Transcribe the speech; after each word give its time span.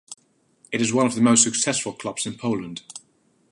It 0.71 0.81
is 0.81 0.91
one 0.91 1.05
of 1.05 1.13
the 1.13 1.21
most 1.21 1.43
successful 1.43 1.93
clubs 1.93 2.25
in 2.25 2.33
Poland. 2.35 2.81